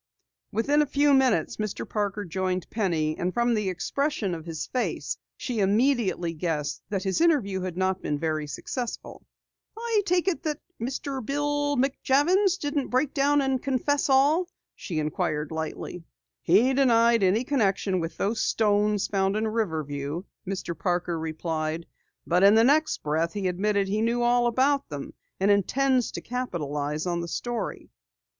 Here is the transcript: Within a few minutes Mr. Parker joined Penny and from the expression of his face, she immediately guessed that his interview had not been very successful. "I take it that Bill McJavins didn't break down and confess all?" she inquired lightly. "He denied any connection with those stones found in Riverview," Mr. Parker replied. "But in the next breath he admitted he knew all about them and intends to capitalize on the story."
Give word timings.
Within 0.51 0.81
a 0.81 0.87
few 0.87 1.13
minutes 1.13 1.57
Mr. 1.57 1.87
Parker 1.87 2.25
joined 2.25 2.67
Penny 2.71 3.15
and 3.15 3.31
from 3.31 3.53
the 3.53 3.69
expression 3.69 4.33
of 4.33 4.47
his 4.47 4.65
face, 4.65 5.15
she 5.37 5.59
immediately 5.59 6.33
guessed 6.33 6.81
that 6.89 7.03
his 7.03 7.21
interview 7.21 7.61
had 7.61 7.77
not 7.77 8.01
been 8.01 8.17
very 8.17 8.47
successful. 8.47 9.27
"I 9.77 10.01
take 10.07 10.27
it 10.27 10.41
that 10.41 10.59
Bill 10.79 11.77
McJavins 11.77 12.57
didn't 12.57 12.87
break 12.87 13.13
down 13.13 13.41
and 13.43 13.61
confess 13.61 14.09
all?" 14.09 14.47
she 14.73 14.97
inquired 14.97 15.51
lightly. 15.51 16.03
"He 16.41 16.73
denied 16.73 17.21
any 17.21 17.43
connection 17.43 17.99
with 17.99 18.17
those 18.17 18.41
stones 18.41 19.05
found 19.05 19.35
in 19.35 19.47
Riverview," 19.47 20.23
Mr. 20.47 20.75
Parker 20.75 21.19
replied. 21.19 21.85
"But 22.25 22.41
in 22.43 22.55
the 22.55 22.63
next 22.63 23.03
breath 23.03 23.33
he 23.33 23.47
admitted 23.47 23.87
he 23.87 24.01
knew 24.01 24.23
all 24.23 24.47
about 24.47 24.89
them 24.89 25.13
and 25.39 25.51
intends 25.51 26.09
to 26.13 26.21
capitalize 26.21 27.05
on 27.05 27.21
the 27.21 27.27
story." 27.27 27.91